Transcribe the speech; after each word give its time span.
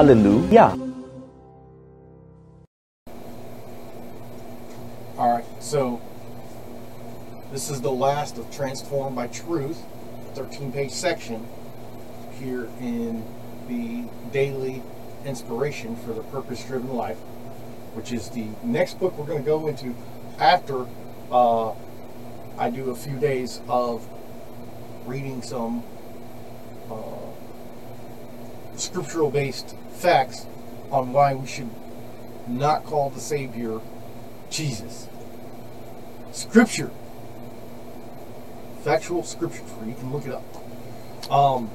Hallelujah. 0.00 0.78
All 5.18 5.30
right, 5.30 5.44
so 5.60 6.00
this 7.52 7.68
is 7.68 7.82
the 7.82 7.92
last 7.92 8.38
of 8.38 8.50
Transformed 8.50 9.14
by 9.14 9.26
Truth, 9.26 9.82
13 10.36 10.72
page 10.72 10.90
section 10.90 11.46
here 12.38 12.70
in 12.80 13.22
the 13.68 14.08
daily 14.32 14.82
inspiration 15.26 15.94
for 15.96 16.14
the 16.14 16.22
purpose 16.22 16.64
driven 16.64 16.94
life, 16.94 17.18
which 17.92 18.10
is 18.10 18.30
the 18.30 18.46
next 18.62 18.98
book 18.98 19.18
we're 19.18 19.26
going 19.26 19.44
to 19.44 19.46
go 19.46 19.68
into 19.68 19.94
after 20.38 20.86
uh, 21.30 21.74
I 22.56 22.70
do 22.70 22.88
a 22.88 22.96
few 22.96 23.18
days 23.18 23.60
of 23.68 24.08
reading 25.04 25.42
some 25.42 25.84
uh, 26.90 27.29
scriptural 28.80 29.30
based 29.30 29.76
facts 29.92 30.46
on 30.90 31.12
why 31.12 31.34
we 31.34 31.46
should 31.46 31.70
not 32.48 32.84
call 32.84 33.10
the 33.10 33.20
Savior 33.20 33.80
Jesus. 34.50 35.08
Scripture. 36.32 36.90
Factual 38.82 39.22
scripture. 39.22 39.62
You 39.86 39.94
can 39.94 40.12
look 40.12 40.26
it 40.26 40.32
up. 40.32 41.30
Um, 41.30 41.70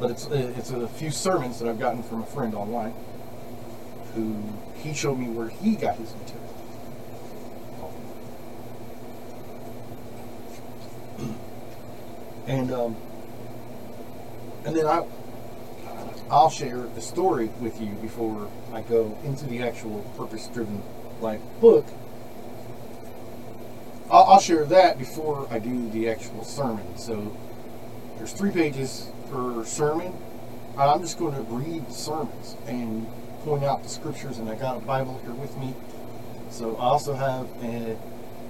but 0.00 0.10
it's 0.10 0.26
it's 0.26 0.70
a 0.70 0.88
few 0.88 1.10
sermons 1.10 1.60
that 1.60 1.68
I've 1.68 1.78
gotten 1.78 2.02
from 2.02 2.22
a 2.22 2.26
friend 2.26 2.54
online 2.54 2.94
who 4.14 4.36
he 4.74 4.92
showed 4.92 5.18
me 5.18 5.28
where 5.28 5.48
he 5.48 5.76
got 5.76 5.96
his 5.96 6.12
material. 6.14 6.40
And 12.46 12.70
um, 12.72 12.94
and 14.66 14.76
then 14.76 14.86
I 14.86 15.02
I'll 16.30 16.50
share 16.50 16.78
the 16.94 17.00
story 17.00 17.50
with 17.60 17.80
you 17.80 17.90
before 18.00 18.50
I 18.72 18.80
go 18.82 19.16
into 19.24 19.46
the 19.46 19.62
actual 19.62 20.00
purpose 20.16 20.48
driven 20.48 20.82
life 21.20 21.40
book. 21.60 21.86
I'll, 24.10 24.24
I'll 24.24 24.40
share 24.40 24.64
that 24.64 24.98
before 24.98 25.46
I 25.50 25.58
do 25.58 25.90
the 25.90 26.08
actual 26.08 26.44
sermon. 26.44 26.96
So 26.96 27.36
there's 28.16 28.32
three 28.32 28.50
pages 28.50 29.10
per 29.30 29.64
sermon. 29.64 30.12
I'm 30.78 31.00
just 31.00 31.18
going 31.18 31.34
to 31.34 31.42
read 31.42 31.86
the 31.86 31.92
sermons 31.92 32.56
and 32.66 33.06
point 33.42 33.62
out 33.62 33.82
the 33.82 33.88
scriptures, 33.88 34.38
and 34.38 34.48
I 34.48 34.54
got 34.54 34.78
a 34.78 34.80
Bible 34.80 35.20
here 35.22 35.34
with 35.34 35.56
me. 35.58 35.74
So 36.50 36.76
I 36.76 36.84
also 36.84 37.14
have 37.14 37.46
a, 37.62 37.96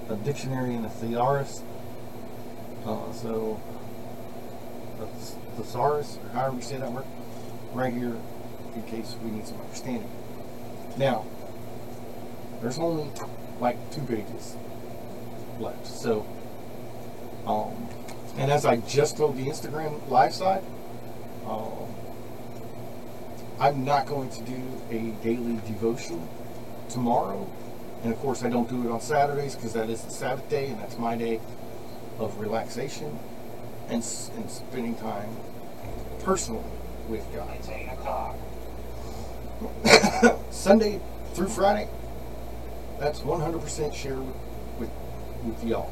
a 0.09 0.17
dictionary 0.17 0.75
and 0.75 0.87
a 0.87 0.91
thesaurus. 0.91 1.63
Uh, 2.87 3.13
so 3.13 3.61
a 5.01 5.07
thesaurus, 5.57 6.19
or 6.23 6.29
however 6.31 6.57
you 6.57 6.63
say 6.63 6.77
that 6.77 6.93
word, 6.93 7.05
right 7.75 7.93
here 7.93 8.17
in 8.75 8.83
case 8.85 9.17
we 9.23 9.31
need 9.31 9.47
some 9.47 9.61
understanding. 9.61 10.11
Now, 10.97 11.25
there's 12.63 12.79
only 12.79 13.11
like 13.61 13.77
two 13.93 14.03
pages 14.03 14.57
left. 15.59 15.87
So, 15.87 16.25
um, 17.47 17.89
and 18.37 18.51
as 18.51 18.65
I 18.65 18.77
just 18.77 19.17
told 19.17 19.37
the 19.37 19.47
Instagram 19.47 20.09
live 20.09 20.33
side, 20.33 20.65
um, 21.47 21.73
I'm 23.61 23.85
not 23.85 24.07
going 24.07 24.31
to 24.31 24.43
do 24.43 24.63
a 24.91 25.11
daily 25.23 25.57
devotion 25.67 26.29
tomorrow. 26.89 27.49
And 28.03 28.13
of 28.13 28.19
course, 28.21 28.43
I 28.43 28.51
don't 28.51 28.69
do 28.69 28.85
it 28.85 28.91
on 28.91 29.01
Saturdays 29.01 29.55
because 29.55 29.73
that 29.73 29.89
is 29.89 30.03
the 30.03 30.11
Sabbath 30.11 30.49
day 30.49 30.69
and 30.69 30.81
that's 30.81 30.99
my 30.99 31.17
day 31.17 31.41
of 32.19 32.39
relaxation 32.39 33.19
and, 33.89 34.05
and 34.37 34.51
spending 34.51 34.95
time 34.97 35.29
personally 36.21 36.65
with 37.09 37.27
God. 37.35 37.49
It's 37.59 37.69
8 37.69 37.89
o'clock. 37.93 38.37
Sunday 40.51 41.01
through 41.35 41.49
Friday, 41.49 41.89
that's 42.99 43.21
100% 43.21 43.95
share 43.95 44.17
with, 44.17 44.37
with, 44.79 44.91
with 45.45 45.65
y'all. 45.65 45.91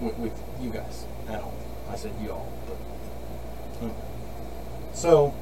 With, 0.00 0.16
with 0.18 0.42
you 0.60 0.70
guys 0.70 1.04
at 1.28 1.40
home. 1.40 1.54
I 1.90 1.96
said 1.96 2.12
y'all, 2.24 2.50
but. 2.66 2.76
hmm. 3.86 4.94
So. 4.94 5.34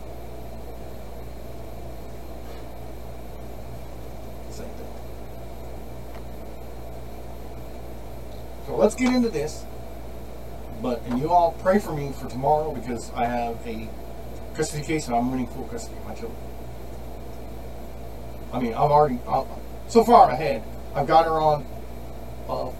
So 8.67 8.77
let's 8.77 8.95
get 8.95 9.15
into 9.15 9.31
this. 9.31 9.65
But, 10.81 11.03
and 11.07 11.19
you 11.19 11.31
all 11.31 11.53
pray 11.61 11.79
for 11.79 11.93
me 11.93 12.13
for 12.13 12.29
tomorrow 12.29 12.73
because 12.73 13.13
I 13.13 13.27
have 13.27 13.57
a 13.67 13.89
custody 14.55 14.85
case 14.85 15.07
and 15.07 15.17
I'm 15.17 15.31
winning 15.31 15.49
full 15.49 15.65
custody 15.65 15.97
of 15.97 16.05
my 16.05 16.15
children. 16.15 16.39
I 18.53 18.61
mean, 18.61 18.75
I've 18.75 18.91
already, 18.91 19.19
i 19.29 19.45
so 19.89 20.05
far 20.05 20.27
I'm 20.27 20.35
ahead. 20.35 20.63
I've 20.95 21.07
got 21.07 21.25
her 21.25 21.33
on 21.33 21.67
uh, 22.49 22.71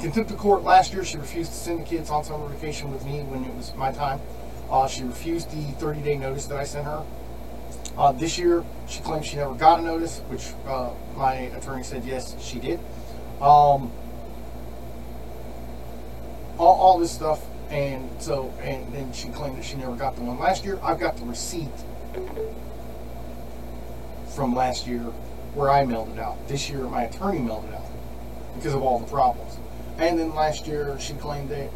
contempt 0.00 0.30
of 0.30 0.38
court 0.38 0.62
last 0.62 0.92
year. 0.92 1.04
She 1.04 1.18
refused 1.18 1.52
to 1.52 1.56
send 1.56 1.80
the 1.80 1.84
kids 1.84 2.10
on 2.10 2.24
summer 2.24 2.48
vacation 2.48 2.92
with 2.92 3.04
me 3.04 3.22
when 3.22 3.44
it 3.44 3.54
was 3.54 3.74
my 3.74 3.92
time. 3.92 4.20
Uh, 4.70 4.88
she 4.88 5.04
refused 5.04 5.50
the 5.50 5.72
30 5.78 6.00
day 6.02 6.16
notice 6.16 6.46
that 6.46 6.58
I 6.58 6.64
sent 6.64 6.86
her. 6.86 7.04
Uh, 7.96 8.12
this 8.12 8.38
year, 8.38 8.64
she 8.88 9.00
claims 9.00 9.26
she 9.26 9.36
never 9.36 9.54
got 9.54 9.80
a 9.80 9.82
notice, 9.82 10.18
which 10.28 10.52
uh, 10.66 10.90
my 11.16 11.34
attorney 11.34 11.82
said 11.82 12.04
yes, 12.04 12.36
she 12.42 12.58
did. 12.58 12.78
Um, 13.40 13.90
all, 16.58 16.74
all 16.76 16.98
this 16.98 17.10
stuff, 17.12 17.44
and 17.70 18.10
so, 18.20 18.52
and 18.60 18.92
then 18.92 19.12
she 19.12 19.28
claimed 19.28 19.58
that 19.58 19.64
she 19.64 19.76
never 19.76 19.94
got 19.96 20.16
the 20.16 20.22
one 20.22 20.38
last 20.38 20.64
year. 20.64 20.78
I've 20.82 21.00
got 21.00 21.16
the 21.16 21.24
receipt 21.24 21.68
from 24.34 24.54
last 24.54 24.86
year 24.86 25.00
where 25.54 25.70
I 25.70 25.84
mailed 25.84 26.10
it 26.10 26.18
out. 26.18 26.46
This 26.48 26.68
year, 26.68 26.80
my 26.80 27.04
attorney 27.04 27.38
mailed 27.38 27.64
it 27.64 27.74
out 27.74 27.86
because 28.54 28.74
of 28.74 28.82
all 28.82 28.98
the 28.98 29.06
problems. 29.06 29.58
And 29.98 30.18
then 30.18 30.34
last 30.34 30.66
year, 30.66 30.98
she 31.00 31.14
claimed 31.14 31.48
that 31.50 31.70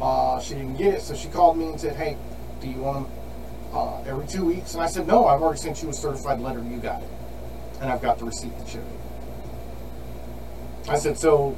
uh, 0.00 0.40
she 0.40 0.54
didn't 0.54 0.76
get 0.76 0.94
it, 0.94 1.02
so 1.02 1.14
she 1.14 1.28
called 1.28 1.58
me 1.58 1.68
and 1.68 1.80
said, 1.80 1.96
"Hey, 1.96 2.16
do 2.60 2.68
you 2.68 2.78
want 2.78 3.08
them 3.08 3.18
uh, 3.72 4.02
every 4.02 4.26
two 4.26 4.44
weeks?" 4.44 4.74
And 4.74 4.82
I 4.82 4.86
said, 4.86 5.06
"No, 5.06 5.26
I've 5.26 5.42
already 5.42 5.58
sent 5.58 5.82
you 5.82 5.88
a 5.88 5.92
certified 5.92 6.40
letter. 6.40 6.62
You 6.62 6.76
got 6.78 7.02
it, 7.02 7.08
and 7.80 7.90
I've 7.90 8.02
got 8.02 8.18
the 8.18 8.24
receipt 8.24 8.56
to 8.58 8.66
show 8.70 8.78
you." 8.78 8.84
I 10.88 10.96
said, 10.96 11.18
"So 11.18 11.56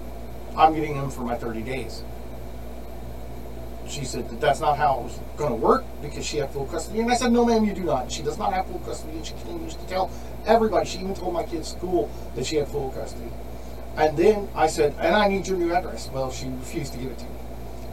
I'm 0.56 0.75
getting 0.75 0.94
them 0.94 1.11
for 1.11 1.23
my 1.23 1.37
30 1.37 1.62
days." 1.62 2.03
She 3.88 4.05
said 4.05 4.29
that 4.29 4.40
that's 4.40 4.61
not 4.61 4.76
how 4.76 5.00
it 5.00 5.02
was 5.05 5.20
going 5.37 5.50
to 5.50 5.56
work 5.56 5.85
because 6.02 6.26
she 6.26 6.37
had 6.37 6.50
full 6.50 6.67
custody. 6.67 7.00
And 7.00 7.11
I 7.11 7.14
said, 7.14 7.32
no, 7.32 7.44
ma'am, 7.44 7.64
you 7.64 7.73
do 7.73 7.85
not. 7.85 8.12
She 8.12 8.23
does 8.23 8.38
not 8.38 8.52
have 8.52 8.67
full 8.67 8.81
custody. 8.81 9.17
And 9.17 9.26
she 9.26 9.32
continues 9.35 9.75
to 9.75 9.87
tell 9.87 10.11
everybody. 10.46 10.87
She 10.87 10.99
even 10.99 11.14
told 11.14 11.32
my 11.32 11.44
kids' 11.44 11.69
school 11.69 12.11
that 12.35 12.44
she 12.44 12.56
had 12.56 12.69
full 12.69 12.90
custody. 12.90 13.31
And 13.96 14.17
then 14.17 14.49
I 14.55 14.67
said, 14.67 14.94
and 14.99 15.14
I 15.14 15.29
need 15.29 15.49
your 15.49 15.56
new 15.56 15.73
address. 15.73 16.08
Well, 16.12 16.31
she 16.31 16.49
refused 16.49 16.93
to 16.93 16.99
give 16.99 17.11
it 17.11 17.19
to 17.19 17.25
me. 17.25 17.31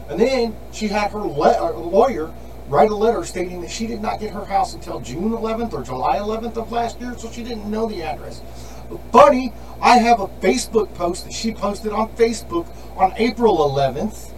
And 0.08 0.20
then 0.20 0.56
she 0.72 0.88
had 0.88 1.10
her 1.10 1.18
le- 1.18 1.58
uh, 1.58 1.72
lawyer 1.72 2.32
write 2.68 2.90
a 2.90 2.94
letter 2.94 3.24
stating 3.24 3.60
that 3.62 3.70
she 3.70 3.86
did 3.86 4.00
not 4.00 4.20
get 4.20 4.32
her 4.32 4.44
house 4.44 4.74
until 4.74 5.00
June 5.00 5.30
11th 5.30 5.72
or 5.72 5.82
July 5.82 6.18
11th 6.18 6.56
of 6.56 6.70
last 6.70 7.00
year, 7.00 7.16
so 7.16 7.30
she 7.30 7.42
didn't 7.42 7.70
know 7.70 7.86
the 7.86 8.02
address. 8.02 8.42
But 8.90 9.00
Funny, 9.12 9.52
I 9.80 9.98
have 9.98 10.20
a 10.20 10.28
Facebook 10.28 10.92
post 10.94 11.24
that 11.24 11.32
she 11.32 11.52
posted 11.52 11.92
on 11.92 12.08
Facebook 12.10 12.66
on 12.96 13.12
April 13.16 13.56
11th 13.58 14.32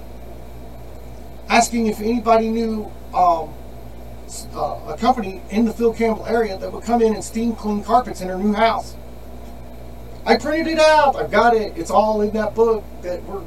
asking 1.48 1.86
if 1.86 2.00
anybody 2.00 2.48
knew 2.48 2.90
um, 3.14 3.52
uh, 4.54 4.80
a 4.88 4.96
company 4.98 5.40
in 5.50 5.64
the 5.64 5.72
Phil 5.72 5.94
Campbell 5.94 6.26
area 6.26 6.58
that 6.58 6.72
would 6.72 6.84
come 6.84 7.00
in 7.00 7.14
and 7.14 7.24
steam 7.24 7.54
clean 7.54 7.82
carpets 7.82 8.20
in 8.20 8.28
her 8.28 8.38
new 8.38 8.52
house. 8.52 8.94
I 10.26 10.36
printed 10.36 10.66
it 10.66 10.78
out. 10.78 11.16
I've 11.16 11.30
got 11.30 11.56
it. 11.56 11.72
It's 11.76 11.90
all 11.90 12.20
in 12.20 12.30
that 12.32 12.54
book 12.54 12.84
that 13.02 13.22
we're 13.24 13.42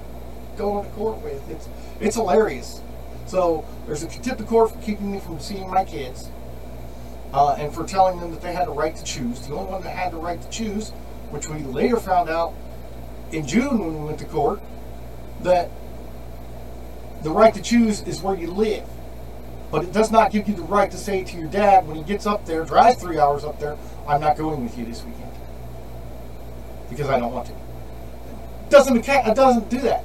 going 0.57 0.85
to 0.85 0.91
court 0.91 1.21
with. 1.21 1.47
It's 1.49 1.69
it's 1.99 2.15
hilarious. 2.15 2.81
So 3.27 3.65
there's 3.85 4.01
a 4.01 4.07
tip 4.07 4.39
of 4.39 4.47
court 4.47 4.71
for 4.71 4.81
keeping 4.81 5.11
me 5.11 5.19
from 5.19 5.39
seeing 5.39 5.69
my 5.69 5.85
kids, 5.85 6.29
uh, 7.33 7.55
and 7.59 7.71
for 7.71 7.85
telling 7.85 8.19
them 8.19 8.31
that 8.31 8.41
they 8.41 8.53
had 8.53 8.67
a 8.67 8.71
right 8.71 8.95
to 8.95 9.03
choose. 9.03 9.47
The 9.47 9.53
only 9.53 9.71
one 9.71 9.83
that 9.83 9.95
had 9.95 10.11
the 10.11 10.17
right 10.17 10.41
to 10.41 10.49
choose, 10.49 10.89
which 11.29 11.47
we 11.47 11.59
later 11.59 11.97
found 11.97 12.29
out 12.29 12.53
in 13.31 13.45
June 13.45 13.77
when 13.77 13.99
we 13.99 14.05
went 14.05 14.19
to 14.19 14.25
court, 14.25 14.59
that 15.43 15.69
the 17.23 17.31
right 17.31 17.53
to 17.53 17.61
choose 17.61 18.01
is 18.03 18.21
where 18.21 18.35
you 18.35 18.47
live. 18.47 18.87
But 19.71 19.83
it 19.83 19.93
does 19.93 20.11
not 20.11 20.31
give 20.31 20.47
you 20.49 20.55
the 20.55 20.63
right 20.63 20.91
to 20.91 20.97
say 20.97 21.23
to 21.23 21.37
your 21.37 21.47
dad 21.47 21.87
when 21.87 21.95
he 21.95 22.03
gets 22.03 22.25
up 22.25 22.45
there, 22.45 22.65
drives 22.65 23.01
three 23.01 23.19
hours 23.19 23.43
up 23.43 23.59
there, 23.59 23.77
I'm 24.07 24.19
not 24.19 24.37
going 24.37 24.63
with 24.63 24.77
you 24.77 24.85
this 24.85 25.03
weekend. 25.03 25.31
Because 26.89 27.09
I 27.09 27.19
don't 27.19 27.31
want 27.31 27.47
to. 27.47 27.53
Doesn't 28.69 28.97
it 28.97 29.35
doesn't 29.35 29.69
do 29.69 29.79
that. 29.79 30.03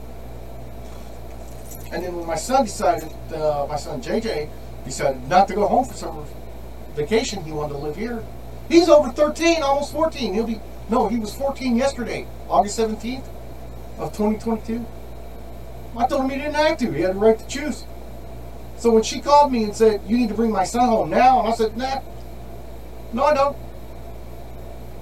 And 1.92 2.04
then 2.04 2.16
when 2.16 2.26
my 2.26 2.36
son 2.36 2.64
decided, 2.64 3.12
uh, 3.32 3.66
my 3.68 3.76
son 3.76 4.02
JJ 4.02 4.48
decided 4.84 5.28
not 5.28 5.48
to 5.48 5.54
go 5.54 5.66
home 5.66 5.84
for 5.84 5.94
summer 5.94 6.24
vacation, 6.94 7.42
he 7.44 7.52
wanted 7.52 7.74
to 7.74 7.78
live 7.78 7.96
here. 7.96 8.24
He's 8.68 8.88
over 8.88 9.10
13, 9.10 9.62
almost 9.62 9.92
14. 9.92 10.34
He'll 10.34 10.44
be 10.44 10.60
no, 10.88 11.08
he 11.08 11.18
was 11.18 11.34
14 11.34 11.76
yesterday, 11.76 12.26
August 12.48 12.78
17th 12.78 13.24
of 13.98 14.12
2022. 14.12 14.84
I 15.98 16.06
told 16.06 16.22
him 16.22 16.30
he 16.30 16.36
didn't 16.36 16.54
have 16.54 16.76
to. 16.78 16.92
He 16.92 17.02
had 17.02 17.14
the 17.14 17.18
right 17.18 17.38
to 17.38 17.46
choose. 17.46 17.84
So 18.76 18.90
when 18.90 19.02
she 19.02 19.20
called 19.20 19.50
me 19.52 19.64
and 19.64 19.74
said, 19.74 20.02
"You 20.06 20.18
need 20.18 20.28
to 20.28 20.34
bring 20.34 20.52
my 20.52 20.64
son 20.64 20.88
home 20.88 21.10
now," 21.10 21.40
and 21.40 21.48
I 21.48 21.52
said, 21.52 21.76
"Nah, 21.76 22.00
no, 23.12 23.24
I 23.24 23.34
don't." 23.34 23.56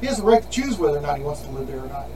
He 0.00 0.06
has 0.06 0.19
the 0.19 0.23
right 0.23 0.43
to 0.43 0.49
choose 0.49 0.79
whether 0.79 0.99
or 0.99 1.00
not 1.00 1.19
he 1.19 1.25
wants 1.25 1.43
to 1.43 1.50
live 1.50 1.67
there 1.67 1.81
or 1.81 1.88
not. 1.88 2.06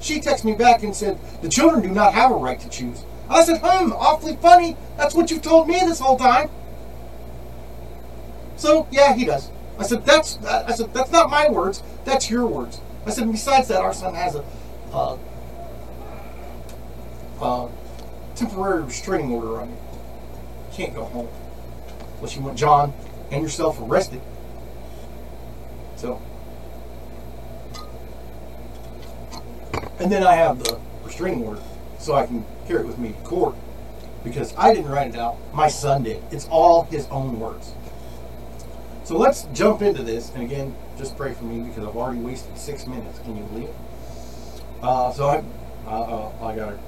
She 0.00 0.20
texted 0.20 0.44
me 0.44 0.52
back 0.52 0.82
and 0.82 0.94
said, 0.94 1.18
"The 1.40 1.48
children 1.48 1.82
do 1.82 1.88
not 1.88 2.12
have 2.12 2.30
a 2.30 2.34
right 2.34 2.60
to 2.60 2.68
choose." 2.68 3.04
I 3.28 3.42
said, 3.44 3.60
"Hmm, 3.62 3.92
awfully 3.92 4.36
funny. 4.36 4.76
That's 4.96 5.14
what 5.14 5.30
you've 5.30 5.42
told 5.42 5.66
me 5.66 5.80
this 5.80 5.98
whole 5.98 6.18
time." 6.18 6.50
So 8.56 8.86
yeah, 8.90 9.14
he 9.14 9.24
does. 9.24 9.50
I 9.78 9.84
said, 9.84 10.04
"That's," 10.04 10.38
I 10.44 10.72
said, 10.72 10.92
"That's 10.92 11.10
not 11.10 11.30
my 11.30 11.48
words. 11.48 11.82
That's 12.04 12.30
your 12.30 12.46
words." 12.46 12.80
I 13.06 13.10
said, 13.10 13.30
"Besides 13.32 13.68
that, 13.68 13.80
our 13.80 13.94
son 13.94 14.14
has 14.14 14.34
a." 14.34 14.44
Uh, 14.92 15.16
uh, 17.40 17.68
temporary 18.36 18.82
restraining 18.84 19.32
order 19.32 19.60
on 19.60 19.70
you. 19.70 19.76
Can't 20.72 20.94
go 20.94 21.04
home 21.04 21.28
unless 22.16 22.36
you 22.36 22.42
want 22.42 22.56
John 22.56 22.92
and 23.30 23.42
yourself 23.42 23.80
arrested. 23.80 24.20
So, 25.96 26.20
and 29.98 30.12
then 30.12 30.22
I 30.22 30.34
have 30.34 30.62
the 30.62 30.78
restraining 31.02 31.44
order, 31.44 31.62
so 31.98 32.14
I 32.14 32.26
can 32.26 32.44
carry 32.66 32.80
it 32.80 32.86
with 32.86 32.98
me 32.98 33.08
to 33.12 33.18
court 33.20 33.54
because 34.22 34.54
I 34.56 34.74
didn't 34.74 34.90
write 34.90 35.14
it 35.14 35.16
out. 35.16 35.36
My 35.54 35.68
son 35.68 36.02
did. 36.02 36.22
It's 36.30 36.46
all 36.48 36.84
his 36.84 37.06
own 37.06 37.40
words. 37.40 37.72
So 39.04 39.16
let's 39.16 39.44
jump 39.54 39.82
into 39.82 40.02
this, 40.02 40.32
and 40.34 40.42
again, 40.42 40.74
just 40.98 41.16
pray 41.16 41.32
for 41.32 41.44
me 41.44 41.66
because 41.68 41.84
I've 41.84 41.96
already 41.96 42.20
wasted 42.20 42.58
six 42.58 42.86
minutes. 42.86 43.20
Can 43.20 43.36
you 43.36 43.44
believe 43.44 43.68
it? 43.68 43.74
Uh, 44.82 45.12
so 45.12 45.28
I, 45.28 45.44
uh, 45.86 45.90
uh, 45.90 46.44
I 46.44 46.56
got 46.56 46.72
it. 46.72 46.80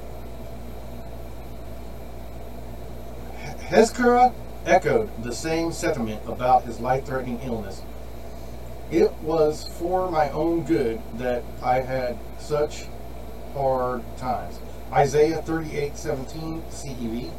Hezekiah 3.68 4.32
echoed 4.64 5.22
the 5.22 5.34
same 5.34 5.72
sentiment 5.72 6.22
about 6.26 6.64
his 6.64 6.80
life 6.80 7.04
threatening 7.04 7.38
illness. 7.42 7.82
It 8.90 9.12
was 9.20 9.68
for 9.78 10.10
my 10.10 10.30
own 10.30 10.64
good 10.64 11.02
that 11.18 11.42
I 11.62 11.80
had 11.80 12.16
such 12.38 12.86
hard 13.52 14.02
times. 14.16 14.58
Isaiah 14.90 15.42
38 15.42 15.98
17 15.98 16.62
CEV. 16.70 17.30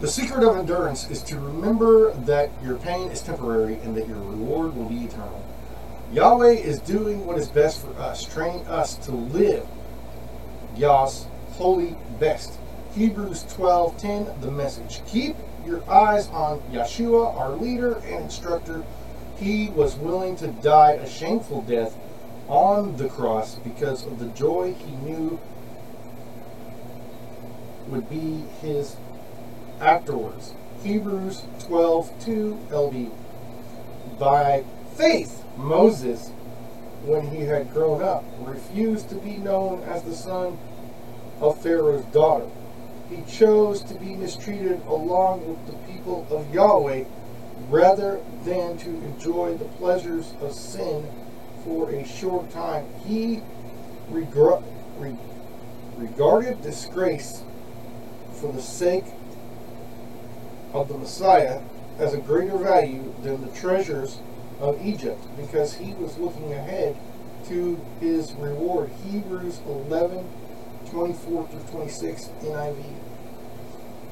The 0.00 0.08
secret 0.08 0.42
of 0.48 0.56
endurance 0.56 1.10
is 1.10 1.22
to 1.24 1.38
remember 1.38 2.12
that 2.12 2.48
your 2.64 2.76
pain 2.76 3.10
is 3.10 3.20
temporary 3.20 3.74
and 3.82 3.94
that 3.98 4.08
your 4.08 4.16
reward 4.16 4.74
will 4.74 4.88
be 4.88 5.04
eternal. 5.04 5.44
Yahweh 6.12 6.54
is 6.54 6.80
doing 6.80 7.24
what 7.24 7.38
is 7.38 7.48
best 7.48 7.80
for 7.80 7.92
us, 8.00 8.24
training 8.24 8.66
us 8.66 8.96
to 8.96 9.12
live 9.12 9.64
Yah's 10.76 11.26
holy 11.52 11.96
best. 12.18 12.58
Hebrews 12.94 13.44
12:10 13.44 14.40
the 14.40 14.50
message. 14.50 15.02
Keep 15.06 15.36
your 15.64 15.88
eyes 15.88 16.28
on 16.30 16.60
Yeshua, 16.72 17.36
our 17.38 17.50
leader 17.50 18.02
and 18.06 18.24
instructor. 18.24 18.82
He 19.38 19.68
was 19.68 19.94
willing 19.94 20.34
to 20.36 20.48
die 20.48 20.92
a 20.92 21.08
shameful 21.08 21.62
death 21.62 21.94
on 22.48 22.96
the 22.96 23.08
cross 23.08 23.54
because 23.62 24.04
of 24.04 24.18
the 24.18 24.26
joy 24.26 24.74
he 24.74 24.96
knew 25.08 25.38
would 27.88 28.10
be 28.10 28.44
his 28.60 28.96
afterwards. 29.80 30.54
Hebrews 30.82 31.44
12:2 31.60 32.58
LB. 32.70 33.10
By 34.18 34.64
faith, 35.00 35.42
Moses, 35.56 36.28
when 37.06 37.26
he 37.28 37.40
had 37.44 37.72
grown 37.72 38.02
up, 38.02 38.22
refused 38.40 39.08
to 39.08 39.14
be 39.14 39.38
known 39.38 39.82
as 39.84 40.02
the 40.02 40.14
son 40.14 40.58
of 41.40 41.58
Pharaoh's 41.62 42.04
daughter. 42.12 42.46
He 43.08 43.22
chose 43.22 43.82
to 43.84 43.94
be 43.94 44.14
mistreated 44.14 44.82
along 44.86 45.48
with 45.48 45.66
the 45.66 45.92
people 45.92 46.26
of 46.30 46.52
Yahweh 46.54 47.04
rather 47.70 48.20
than 48.44 48.76
to 48.76 48.90
enjoy 48.90 49.56
the 49.56 49.64
pleasures 49.64 50.34
of 50.42 50.52
sin 50.52 51.08
for 51.64 51.90
a 51.90 52.06
short 52.06 52.50
time. 52.50 52.86
He 53.06 53.40
re- 54.10 54.28
regarded 55.96 56.60
disgrace 56.60 57.42
for 58.34 58.52
the 58.52 58.60
sake 58.60 59.06
of 60.74 60.88
the 60.88 60.98
Messiah 60.98 61.62
as 61.98 62.12
a 62.12 62.18
greater 62.18 62.58
value 62.58 63.14
than 63.22 63.40
the 63.40 63.58
treasures 63.58 64.18
of 64.60 64.84
Egypt 64.84 65.24
because 65.36 65.74
he 65.74 65.94
was 65.94 66.18
looking 66.18 66.52
ahead 66.52 66.96
to 67.48 67.80
his 68.00 68.32
reward. 68.34 68.90
Hebrews 69.10 69.60
11 69.66 70.28
24 70.90 71.48
through 71.48 71.60
26 71.70 72.30
NIV. 72.42 72.84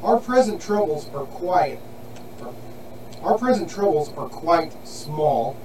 Our 0.02 0.20
present 0.20 0.62
troubles 0.62 1.08
are 1.12 1.24
quiet. 1.24 1.80
Our 3.22 3.36
present 3.36 3.68
troubles 3.68 4.12
are 4.16 4.28
quite 4.28 4.86
small 4.86 5.56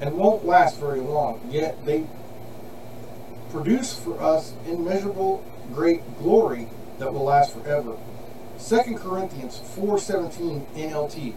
and 0.00 0.16
won't 0.16 0.44
last 0.44 0.78
very 0.78 1.00
long, 1.00 1.40
yet 1.50 1.82
they 1.86 2.06
produce 3.50 3.98
for 3.98 4.20
us 4.22 4.52
immeasurable 4.66 5.42
great 5.72 6.02
glory 6.18 6.68
that 6.98 7.12
will 7.12 7.24
last 7.24 7.54
forever. 7.54 7.96
2 8.58 8.96
Corinthians 8.96 9.60
4:17 9.76 10.66
NLT. 10.74 11.34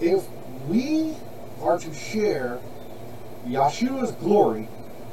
If 0.00 0.26
we 0.68 1.14
are 1.62 1.78
to 1.78 1.94
share 1.94 2.58
Yeshua's 3.46 4.12
glory, 4.12 4.68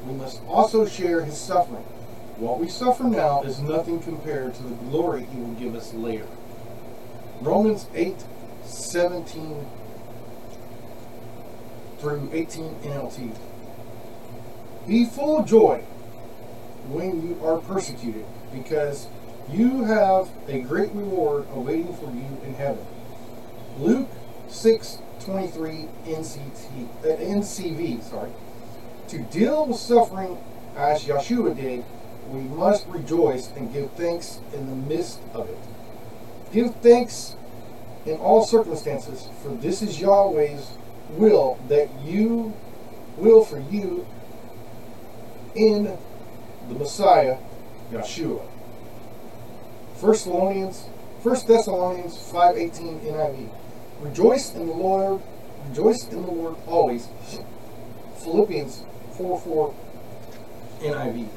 we 0.05 0.13
must 0.13 0.41
also 0.47 0.85
share 0.85 1.23
his 1.23 1.37
suffering. 1.37 1.83
What 2.37 2.59
we 2.59 2.67
suffer 2.67 3.03
now 3.03 3.43
is 3.43 3.59
nothing 3.59 3.99
compared 4.01 4.55
to 4.55 4.63
the 4.63 4.75
glory 4.89 5.25
he 5.25 5.39
will 5.39 5.53
give 5.53 5.75
us 5.75 5.93
later. 5.93 6.27
Romans 7.41 7.85
8:17 7.93 9.65
through 11.99 12.29
18 12.33 12.75
NLT. 12.83 13.35
Be 14.87 15.05
full 15.05 15.37
of 15.37 15.45
joy 15.45 15.83
when 16.89 17.21
you 17.21 17.37
are 17.45 17.59
persecuted, 17.59 18.25
because 18.51 19.07
you 19.51 19.83
have 19.83 20.29
a 20.47 20.61
great 20.61 20.91
reward 20.93 21.45
awaiting 21.53 21.93
for 21.93 22.05
you 22.05 22.25
in 22.43 22.55
heaven. 22.55 22.85
Luke 23.79 24.09
6:23 24.51 25.87
NCT, 26.05 26.87
uh, 27.03 27.07
NCV, 27.07 28.03
sorry. 28.03 28.29
To 29.07 29.19
deal 29.19 29.65
with 29.65 29.77
suffering 29.77 30.37
as 30.75 31.05
Yeshua 31.05 31.55
did, 31.55 31.83
we 32.31 32.41
must 32.41 32.87
rejoice 32.87 33.49
and 33.55 33.73
give 33.73 33.91
thanks 33.91 34.39
in 34.53 34.67
the 34.67 34.75
midst 34.75 35.19
of 35.33 35.49
it. 35.49 35.57
Give 36.53 36.73
thanks 36.75 37.35
in 38.05 38.17
all 38.17 38.43
circumstances, 38.43 39.27
for 39.41 39.49
this 39.49 39.81
is 39.81 39.99
Yahweh's 39.99 40.71
will 41.11 41.57
that 41.67 41.89
you 42.03 42.53
will 43.17 43.43
for 43.43 43.59
you 43.59 44.05
in 45.55 45.97
the 46.67 46.75
Messiah, 46.75 47.37
Yeshua. 47.91 48.41
1 49.99 50.11
Thessalonians 50.13 50.85
1 51.23 51.35
Thessalonians 51.45 52.17
5.18 52.17 53.01
NIV. 53.01 53.49
Rejoice 54.01 54.55
in 54.55 54.65
the 54.65 54.73
Lord, 54.73 55.21
rejoice 55.69 56.07
in 56.09 56.23
the 56.23 56.31
Lord 56.31 56.55
always. 56.65 57.07
Philippians 58.17 58.83
4.4 59.15 59.73
NIV. 60.79 61.27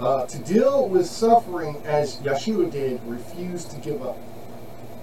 Uh, 0.00 0.26
to 0.26 0.38
deal 0.40 0.88
with 0.88 1.06
suffering 1.06 1.76
as 1.84 2.16
Yeshua 2.16 2.70
did, 2.70 3.00
refuse 3.04 3.64
to 3.64 3.76
give 3.76 4.02
up. 4.04 4.18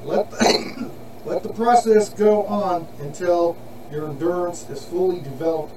Let 0.03 0.29
the, 0.29 0.91
let 1.25 1.41
the 1.41 1.53
process 1.53 2.09
go 2.09 2.43
on 2.43 2.85
until 2.99 3.57
your 3.93 4.09
endurance 4.09 4.67
is 4.69 4.83
fully 4.83 5.21
developed 5.21 5.73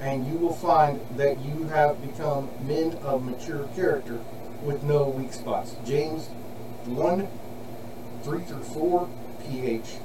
and 0.00 0.26
you 0.26 0.38
will 0.38 0.54
find 0.54 0.98
that 1.16 1.38
you 1.44 1.64
have 1.64 2.00
become 2.00 2.48
men 2.62 2.94
of 3.02 3.22
mature 3.22 3.68
character 3.76 4.18
with 4.62 4.82
no 4.82 5.04
weak 5.10 5.32
spots. 5.32 5.76
James 5.84 6.28
1 6.86 7.28
3 8.22 8.40
through 8.44 8.62
4 8.62 9.08
ph. 9.44 9.96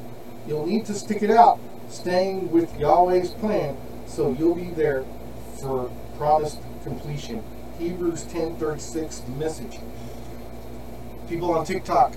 You'll 0.46 0.66
need 0.66 0.86
to 0.86 0.94
stick 0.94 1.24
it 1.24 1.32
out, 1.32 1.60
staying 1.90 2.52
with 2.52 2.78
Yahweh's 2.78 3.32
plan, 3.32 3.78
so 4.06 4.34
you'll 4.38 4.56
be 4.56 4.70
there 4.72 5.06
for 5.62 5.90
promised 6.18 6.60
completion. 6.84 7.42
Hebrews 7.80 8.24
10:36 8.26 9.26
the 9.26 9.32
message. 9.32 9.80
People 11.30 11.52
on 11.52 11.66
TikTok. 11.66 12.16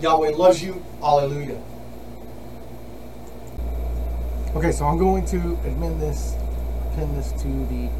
Yahweh 0.00 0.30
loves 0.30 0.62
you. 0.62 0.84
Hallelujah. 1.00 1.60
Okay, 4.54 4.72
so 4.72 4.86
I'm 4.86 4.98
going 4.98 5.26
to 5.26 5.36
admin 5.36 5.98
this, 6.00 6.34
pin 6.94 7.14
this 7.14 7.32
to 7.42 7.48
the 7.66 7.90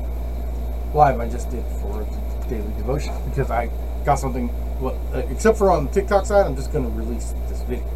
live 0.94 1.20
I 1.20 1.28
just 1.28 1.50
did 1.50 1.64
for 1.80 2.06
daily 2.48 2.72
devotion 2.78 3.14
because 3.28 3.50
I 3.50 3.70
got 4.04 4.16
something. 4.16 4.48
Well, 4.80 4.98
uh, 5.12 5.18
except 5.30 5.58
for 5.58 5.70
on 5.70 5.86
the 5.86 5.92
TikTok 5.92 6.24
side, 6.24 6.46
I'm 6.46 6.56
just 6.56 6.72
going 6.72 6.84
to 6.84 6.90
release 6.90 7.34
this 7.48 7.62
video. 7.62 7.86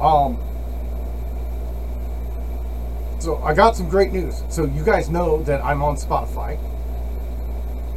Um, 0.00 0.36
so 3.20 3.38
I 3.38 3.54
got 3.54 3.76
some 3.76 3.88
great 3.88 4.12
news. 4.12 4.42
So 4.48 4.64
you 4.64 4.84
guys 4.84 5.08
know 5.08 5.42
that 5.44 5.64
I'm 5.64 5.80
on 5.80 5.96
Spotify, 5.96 6.58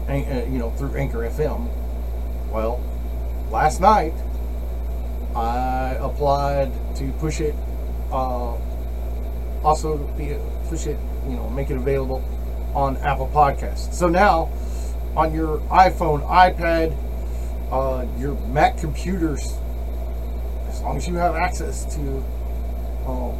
and 0.07 0.31
uh, 0.31 0.45
you 0.45 0.59
know 0.59 0.69
through 0.71 0.95
Anchor 0.95 1.19
FM. 1.19 1.67
Well, 2.51 2.79
last 3.49 3.81
night 3.81 4.13
I 5.35 5.97
applied 5.99 6.71
to 6.95 7.11
push 7.19 7.41
it. 7.41 7.55
Uh, 8.11 8.55
also, 9.63 9.97
be 10.17 10.35
push 10.69 10.87
it. 10.87 10.97
You 11.27 11.35
know, 11.35 11.49
make 11.49 11.69
it 11.69 11.75
available 11.75 12.23
on 12.73 12.97
Apple 12.97 13.29
Podcasts. 13.33 13.93
So 13.93 14.07
now, 14.07 14.49
on 15.15 15.33
your 15.33 15.59
iPhone, 15.69 16.25
iPad, 16.27 16.95
uh, 17.71 18.05
your 18.19 18.35
Mac 18.47 18.77
computers, 18.77 19.53
as 20.69 20.81
long 20.81 20.97
as 20.97 21.07
you 21.07 21.15
have 21.15 21.35
access 21.35 21.83
to 21.95 22.23
um, 23.07 23.37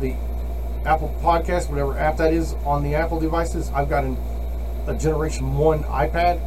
the 0.00 0.14
Apple 0.86 1.14
Podcast, 1.22 1.68
whatever 1.68 1.98
app 1.98 2.16
that 2.16 2.32
is 2.32 2.54
on 2.64 2.82
the 2.82 2.94
Apple 2.94 3.20
devices, 3.20 3.70
I've 3.74 3.88
got 3.88 4.04
an, 4.04 4.16
a 4.86 4.94
Generation 4.94 5.56
1 5.56 5.84
iPad. 5.84 6.40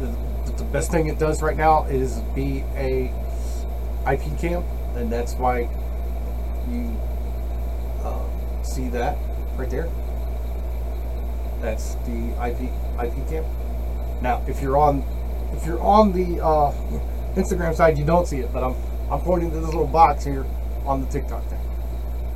The, 0.00 0.52
the 0.52 0.64
best 0.64 0.90
thing 0.90 1.08
it 1.08 1.18
does 1.18 1.42
right 1.42 1.56
now 1.56 1.84
is 1.84 2.20
be 2.34 2.64
a 2.74 3.12
IP 4.12 4.38
cam, 4.38 4.62
and 4.96 5.10
that's 5.10 5.34
why 5.34 5.68
you 6.70 6.96
uh, 8.02 8.62
see 8.62 8.88
that 8.88 9.18
right 9.56 9.70
there. 9.70 9.88
That's 11.60 11.94
the 12.06 12.30
IP 12.46 12.70
IP 13.02 13.28
cam. 13.28 13.44
Now, 14.22 14.42
if 14.46 14.62
you're 14.62 14.76
on 14.76 15.04
if 15.52 15.66
you're 15.66 15.80
on 15.80 16.12
the 16.12 16.42
uh, 16.42 16.72
Instagram 17.34 17.74
side, 17.74 17.98
you 17.98 18.04
don't 18.04 18.26
see 18.26 18.38
it, 18.38 18.52
but 18.52 18.62
I'm 18.62 18.74
I'm 19.10 19.20
pointing 19.20 19.50
to 19.50 19.56
this 19.60 19.66
little 19.66 19.86
box 19.86 20.24
here 20.24 20.44
on 20.84 21.00
the 21.00 21.06
TikTok 21.08 21.44
thing. 21.48 21.60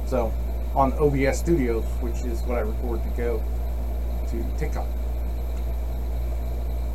So 0.07 0.33
on 0.75 0.93
OBS 0.95 1.38
Studios, 1.38 1.85
which 2.00 2.21
is 2.25 2.43
what 2.43 2.59
I 2.59 2.61
record 2.61 3.02
to 3.02 3.11
go 3.11 3.43
to 4.29 4.59
TikTok. 4.59 4.87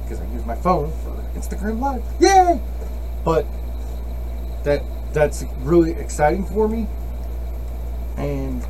Because 0.04 0.22
I 0.22 0.26
use 0.34 0.46
my 0.46 0.56
phone 0.56 0.92
for 1.04 1.12
Instagram 1.38 1.80
Live. 1.80 2.04
Yay! 2.20 2.60
But 3.24 3.46
that 4.68 4.84
that's 5.14 5.46
really 5.60 5.92
exciting 5.92 6.46
for 6.46 6.68
me. 6.68 6.88
And 8.18 8.62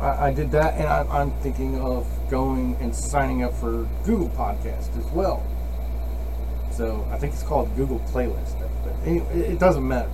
I, 0.00 0.26
I 0.26 0.32
did 0.34 0.50
that, 0.50 0.74
and 0.74 0.88
I, 0.88 1.06
I'm 1.08 1.30
thinking 1.42 1.80
of 1.80 2.06
going 2.28 2.76
and 2.80 2.94
signing 2.94 3.44
up 3.44 3.54
for 3.54 3.88
Google 4.04 4.30
Podcast 4.30 4.98
as 4.98 5.06
well. 5.12 5.46
So 6.72 7.06
I 7.12 7.18
think 7.18 7.34
it's 7.34 7.44
called 7.44 7.74
Google 7.76 8.00
Playlist. 8.00 8.58
But 8.82 8.94
anyway, 9.06 9.32
it, 9.32 9.60
doesn't 9.60 9.86
matter. 9.86 10.10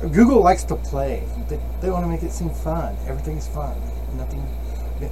Google 0.12 0.40
likes 0.40 0.62
to 0.64 0.76
play. 0.76 1.24
They, 1.48 1.58
they 1.80 1.90
want 1.90 2.04
to 2.04 2.08
make 2.08 2.22
it 2.22 2.30
seem 2.30 2.50
fun. 2.50 2.96
Everything's 3.08 3.48
fun. 3.48 3.74
Nothing. 4.16 4.46
Yeah. 5.00 5.08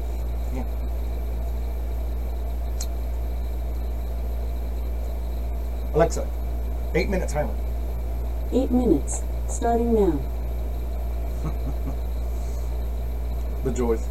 Alexa, 5.94 6.26
eight 6.94 7.08
minute 7.08 7.28
timer. 7.28 7.54
Eight 8.52 8.70
minutes, 8.70 9.22
starting 9.48 9.94
now. 9.94 10.20
The 13.64 13.72
joys. 13.72 14.08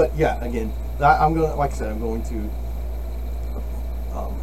But 0.00 0.16
yeah, 0.16 0.42
again, 0.42 0.72
I- 0.98 1.18
I'm 1.22 1.34
going. 1.34 1.50
to 1.50 1.56
Like 1.56 1.72
I 1.72 1.74
said, 1.74 1.92
I'm 1.92 2.00
going 2.00 2.22
to 2.22 4.16
um, 4.16 4.34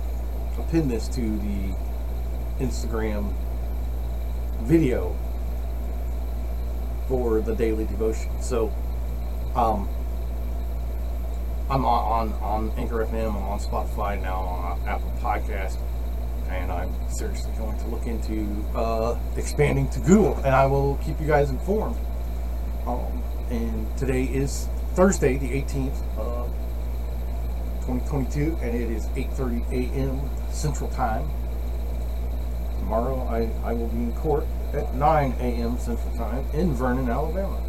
pin 0.70 0.88
this 0.88 1.08
to 1.08 1.22
the 1.22 1.74
Instagram 2.64 3.34
video 4.62 5.18
for 7.08 7.42
the 7.42 7.56
daily 7.56 7.86
devotion. 7.86 8.30
So, 8.40 8.72
um, 9.56 9.90
I'm 11.72 11.84
on, 11.86 12.32
on 12.32 12.44
on 12.44 12.72
Anchor 12.78 13.04
FM. 13.04 13.30
I'm 13.30 13.38
on 13.38 13.60
Spotify 13.60 14.22
now. 14.22 14.42
I'm 14.42 14.80
on 14.84 14.88
Apple 14.88 15.12
Podcast, 15.24 15.78
and 16.50 16.72
I'm 16.72 16.94
seriously 17.10 17.52
going 17.58 17.80
to 17.80 17.88
look 17.88 18.06
into 18.06 18.64
uh, 18.76 19.18
expanding 19.36 19.90
to 19.90 20.00
Google, 20.02 20.36
and 20.46 20.54
I 20.54 20.68
will 20.68 20.98
keep 21.04 21.20
you 21.20 21.26
guys 21.26 21.50
informed. 21.50 21.98
Um, 22.86 23.24
and 23.50 23.98
today 23.98 24.26
is 24.26 24.70
Thursday, 24.98 25.38
the 25.38 25.50
18th, 25.50 26.18
of 26.18 26.48
2022, 27.86 28.58
and 28.64 28.76
it 28.76 28.90
is 28.90 29.06
8:30 29.10 29.72
a.m. 29.72 30.20
Central 30.50 30.90
Time. 30.90 31.30
Tomorrow, 32.80 33.28
I, 33.30 33.48
I 33.64 33.74
will 33.74 33.90
be 33.90 33.98
in 33.98 34.14
court 34.14 34.48
at 34.74 34.96
9 34.96 35.36
a.m. 35.40 35.78
Central 35.78 36.12
Time 36.18 36.44
in 36.52 36.74
Vernon, 36.74 37.12
Alabama. 37.12 37.62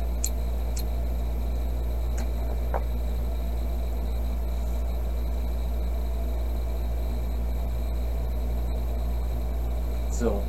So, 10.10 10.42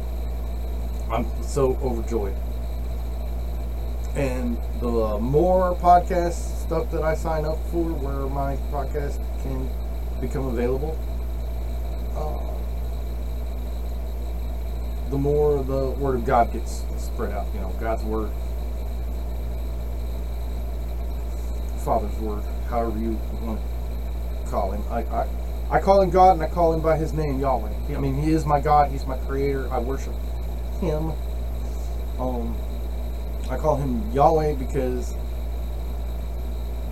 I'm 1.11 1.25
so 1.43 1.75
overjoyed. 1.83 2.37
And 4.19 4.57
the 4.81 5.17
more 5.17 5.73
podcast 5.75 6.65
stuff 6.65 6.91
that 6.91 7.03
I 7.03 7.15
sign 7.15 7.45
up 7.45 7.57
for, 7.71 7.85
where 7.85 8.27
my 8.27 8.57
podcast 8.69 9.15
can 9.43 9.69
become 10.19 10.47
available, 10.47 10.99
uh, 12.17 12.51
the 15.09 15.17
more 15.17 15.63
the 15.63 15.91
word 15.91 16.15
of 16.15 16.25
God 16.25 16.51
gets 16.51 16.83
spread 16.97 17.31
out. 17.31 17.47
You 17.53 17.61
know, 17.61 17.69
God's 17.79 18.03
word, 18.03 18.29
Father's 21.85 22.13
word, 22.19 22.43
however 22.69 22.99
you 22.99 23.17
want 23.41 23.61
to 23.61 24.51
call 24.51 24.71
him. 24.71 24.83
I, 24.91 25.03
I, 25.03 25.29
I 25.71 25.79
call 25.79 26.01
him 26.01 26.09
God 26.09 26.33
and 26.33 26.43
I 26.43 26.49
call 26.49 26.73
him 26.73 26.81
by 26.81 26.97
his 26.97 27.13
name, 27.13 27.39
Yahweh. 27.39 27.95
I 27.95 27.99
mean, 28.01 28.21
he 28.21 28.33
is 28.33 28.45
my 28.45 28.59
God. 28.59 28.91
He's 28.91 29.05
my 29.05 29.15
creator. 29.19 29.71
I 29.71 29.79
worship 29.79 30.13
him. 30.81 31.13
Um, 32.19 32.57
I 33.49 33.57
call 33.57 33.77
him 33.77 34.11
Yahweh 34.11 34.53
because 34.55 35.15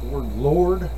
the 0.02 0.08
word 0.08 0.36
Lord 0.36 0.90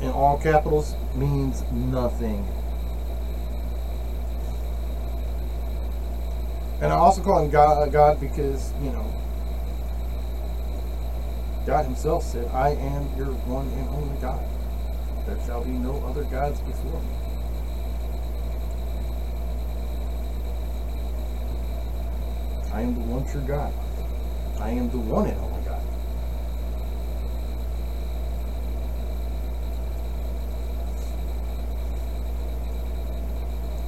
in 0.00 0.08
all 0.10 0.38
capitals 0.38 0.94
means 1.14 1.62
nothing. 1.72 2.46
And 6.80 6.92
I 6.92 6.96
also 6.96 7.22
call 7.22 7.44
him 7.44 7.50
God, 7.50 7.82
uh, 7.82 7.90
God 7.90 8.20
because, 8.20 8.72
you 8.82 8.90
know, 8.90 9.04
God 11.66 11.84
himself 11.84 12.24
said, 12.24 12.46
I 12.48 12.70
am 12.70 13.16
your 13.16 13.32
one 13.44 13.68
and 13.68 13.88
only 13.90 14.18
God. 14.20 14.42
There 15.26 15.38
shall 15.46 15.62
be 15.62 15.70
no 15.70 16.02
other 16.06 16.24
gods 16.24 16.60
before 16.60 17.00
me. 17.00 17.29
I 22.72 22.82
am 22.82 22.94
the 22.94 23.00
one 23.00 23.26
true 23.26 23.40
God. 23.42 23.72
I 24.60 24.70
am 24.70 24.90
the 24.90 24.98
one 24.98 25.26
and 25.26 25.38
only 25.40 25.62
God. 25.64 25.82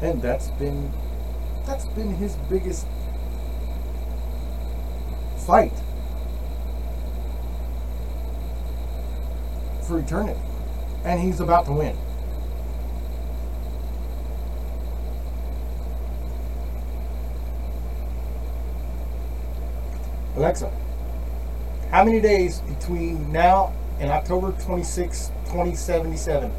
And 0.02 0.20
that's 0.20 0.48
been 0.48 0.92
that's 1.64 1.84
been 1.86 2.14
his 2.14 2.34
biggest 2.50 2.86
fight 5.46 5.72
for 9.86 10.00
eternity. 10.00 10.40
And 11.04 11.20
he's 11.20 11.40
about 11.40 11.66
to 11.66 11.72
win. 11.72 11.96
Alexa, 20.42 20.72
how 21.92 22.04
many 22.04 22.20
days 22.20 22.62
between 22.62 23.30
now 23.30 23.72
and 24.00 24.11
October 24.11 24.50
26, 24.61 25.28
2077? 25.44 26.50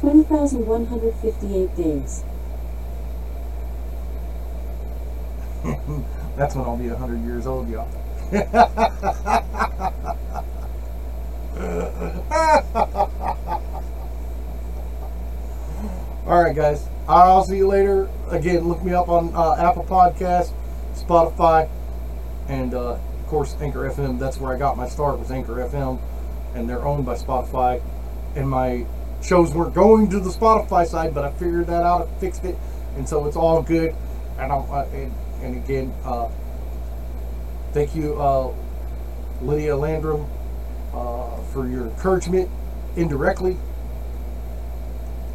20,158 0.00 1.76
days. 1.76 2.24
That's 6.38 6.54
when 6.54 6.64
I'll 6.64 6.78
be 6.78 6.88
100 6.88 7.26
years 7.26 7.46
old, 7.46 7.68
y'all. 7.68 7.86
All 16.26 16.42
right, 16.42 16.56
guys. 16.56 16.88
I'll 17.06 17.44
see 17.44 17.58
you 17.58 17.68
later. 17.68 18.08
Again, 18.30 18.66
look 18.66 18.82
me 18.82 18.94
up 18.94 19.10
on 19.10 19.34
uh, 19.34 19.56
Apple 19.58 19.84
Podcasts, 19.84 20.54
Spotify, 20.94 21.68
and 22.48 22.74
uh, 22.74 22.94
of 22.94 23.26
course 23.26 23.54
Anchor 23.60 23.80
FM. 23.90 24.18
That's 24.18 24.38
where 24.38 24.54
I 24.54 24.58
got 24.58 24.76
my 24.76 24.88
start 24.88 25.18
was 25.18 25.30
Anchor 25.30 25.54
FM, 25.56 26.00
and 26.54 26.68
they're 26.68 26.84
owned 26.84 27.06
by 27.06 27.14
Spotify. 27.14 27.80
And 28.34 28.48
my 28.48 28.86
shows 29.22 29.54
weren't 29.54 29.74
going 29.74 30.08
to 30.10 30.20
the 30.20 30.30
Spotify 30.30 30.86
side, 30.86 31.14
but 31.14 31.24
I 31.24 31.30
figured 31.32 31.66
that 31.66 31.82
out, 31.82 32.08
fixed 32.20 32.44
it, 32.44 32.56
and 32.96 33.08
so 33.08 33.26
it's 33.26 33.36
all 33.36 33.62
good. 33.62 33.94
And 34.38 34.52
I'm 34.52 34.70
uh, 34.70 34.84
and, 34.92 35.12
and 35.42 35.56
again, 35.56 35.94
uh, 36.04 36.28
thank 37.72 37.94
you, 37.94 38.20
uh, 38.20 38.54
Lydia 39.42 39.76
Landrum, 39.76 40.26
uh, 40.94 41.36
for 41.52 41.68
your 41.68 41.86
encouragement 41.86 42.48
indirectly. 42.96 43.56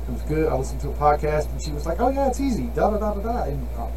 It 0.07 0.11
was 0.11 0.21
good. 0.23 0.51
I 0.51 0.55
listened 0.55 0.81
to 0.81 0.89
a 0.89 0.93
podcast 0.93 1.49
and 1.51 1.61
she 1.61 1.71
was 1.71 1.85
like, 1.85 2.01
"Oh 2.01 2.09
yeah, 2.09 2.27
it's 2.27 2.41
easy." 2.41 2.65
Da 2.75 2.89
da 2.89 2.97
da 2.97 3.13
da 3.13 3.21
da. 3.21 3.43
And, 3.43 3.67
uh, 3.77 3.87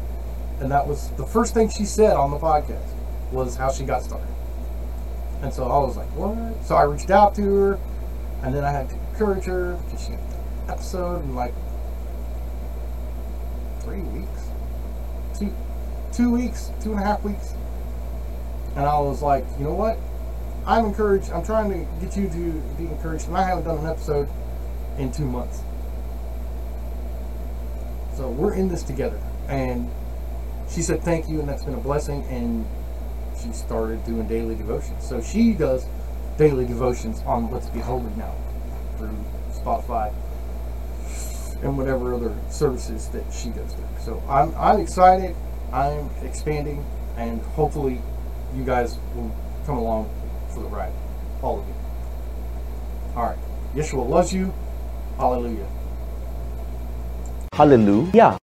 and 0.59 0.71
that 0.71 0.87
was 0.87 1.09
the 1.11 1.25
first 1.25 1.53
thing 1.53 1.69
she 1.69 1.83
said 1.85 2.15
on 2.15 2.31
the 2.31 2.37
podcast 2.37 2.96
was 3.31 3.55
how 3.55 3.71
she 3.71 3.83
got 3.83 4.03
started. 4.03 4.27
And 5.41 5.53
so 5.53 5.65
I 5.65 5.77
was 5.79 5.97
like, 5.97 6.09
"What?" 6.15 6.65
So 6.65 6.75
I 6.75 6.83
reached 6.83 7.11
out 7.11 7.35
to 7.35 7.41
her, 7.43 7.79
and 8.43 8.53
then 8.53 8.63
I 8.63 8.71
had 8.71 8.89
to 8.89 8.95
encourage 8.95 9.45
her 9.45 9.77
because 9.85 10.05
she 10.05 10.11
had 10.11 10.31
the 10.31 10.73
episode 10.73 11.23
in 11.23 11.35
like 11.35 11.53
three 13.81 14.01
weeks, 14.01 14.41
two, 15.37 15.53
two 16.11 16.31
weeks, 16.31 16.71
two 16.81 16.91
and 16.91 16.99
a 16.99 17.03
half 17.03 17.23
weeks. 17.23 17.53
And 18.75 18.85
I 18.85 18.99
was 18.99 19.21
like, 19.21 19.45
you 19.57 19.63
know 19.63 19.73
what? 19.73 19.97
I'm 20.65 20.85
encouraged. 20.85 21.31
I'm 21.31 21.43
trying 21.43 21.71
to 21.71 22.05
get 22.05 22.17
you 22.17 22.27
to 22.27 22.61
be 22.77 22.85
encouraged, 22.85 23.27
and 23.27 23.37
I 23.37 23.43
haven't 23.43 23.63
done 23.63 23.77
an 23.77 23.87
episode 23.87 24.27
in 24.97 25.11
two 25.11 25.25
months. 25.25 25.61
So 28.15 28.29
we're 28.29 28.53
in 28.53 28.67
this 28.67 28.83
together. 28.83 29.19
And 29.47 29.89
she 30.69 30.81
said 30.81 31.03
thank 31.03 31.29
you, 31.29 31.39
and 31.39 31.47
that's 31.47 31.63
been 31.63 31.75
a 31.75 31.79
blessing. 31.79 32.23
And 32.25 32.65
she 33.41 33.51
started 33.53 34.03
doing 34.05 34.27
daily 34.27 34.55
devotions. 34.55 35.07
So 35.07 35.21
she 35.21 35.53
does 35.53 35.85
daily 36.37 36.65
devotions 36.65 37.21
on 37.25 37.51
Let's 37.51 37.67
Be 37.69 37.79
Holy 37.79 38.13
now 38.15 38.35
through 38.97 39.17
Spotify 39.51 40.13
and 41.63 41.77
whatever 41.77 42.13
other 42.13 42.35
services 42.49 43.07
that 43.09 43.23
she 43.31 43.49
goes 43.49 43.73
through. 43.73 43.87
So 43.99 44.23
I'm 44.29 44.53
I'm 44.55 44.79
excited. 44.79 45.35
I'm 45.71 46.09
expanding, 46.23 46.85
and 47.17 47.41
hopefully 47.41 48.01
you 48.55 48.63
guys 48.63 48.97
will 49.15 49.35
come 49.65 49.77
along 49.77 50.09
for 50.53 50.61
the 50.61 50.69
ride. 50.69 50.93
All 51.41 51.59
of 51.59 51.67
you. 51.67 51.73
All 53.15 53.23
right. 53.23 53.37
Yeshua 53.75 54.07
loves 54.07 54.33
you. 54.33 54.53
Hallelujah. 55.17 55.67
Hallelujah. 57.53 58.37